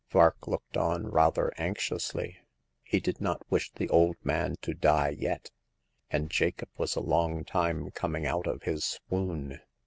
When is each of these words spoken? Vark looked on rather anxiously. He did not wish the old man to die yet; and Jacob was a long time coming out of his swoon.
Vark 0.09 0.47
looked 0.47 0.77
on 0.77 1.05
rather 1.05 1.51
anxiously. 1.59 2.37
He 2.81 2.99
did 2.99 3.21
not 3.21 3.43
wish 3.51 3.71
the 3.71 3.87
old 3.89 4.15
man 4.23 4.55
to 4.63 4.73
die 4.73 5.09
yet; 5.15 5.51
and 6.09 6.31
Jacob 6.31 6.69
was 6.75 6.95
a 6.95 6.99
long 7.01 7.43
time 7.45 7.91
coming 7.91 8.25
out 8.25 8.47
of 8.47 8.63
his 8.63 8.83
swoon. 8.83 9.59